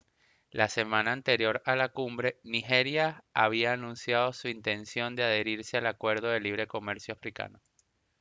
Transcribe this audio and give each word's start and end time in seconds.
la 0.49 0.67
semana 0.67 1.11
anterior 1.11 1.61
a 1.63 1.75
la 1.75 1.89
cumbre 1.89 2.39
nigeria 2.43 3.23
había 3.35 3.73
anunciado 3.73 4.33
su 4.33 4.47
intención 4.47 5.15
de 5.15 5.21
adherirse 5.23 5.77
al 5.77 5.85
acuerdo 5.85 6.29
de 6.29 6.39
libre 6.39 6.65
comercio 6.65 7.13
africano 7.13 7.61